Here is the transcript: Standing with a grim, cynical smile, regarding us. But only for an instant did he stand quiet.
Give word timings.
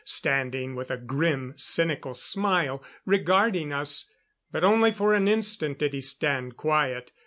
Standing 0.03 0.73
with 0.73 0.89
a 0.89 0.97
grim, 0.97 1.53
cynical 1.57 2.15
smile, 2.15 2.83
regarding 3.05 3.71
us. 3.71 4.09
But 4.51 4.63
only 4.63 4.91
for 4.91 5.13
an 5.13 5.27
instant 5.27 5.77
did 5.77 5.93
he 5.93 6.01
stand 6.01 6.57
quiet. 6.57 7.11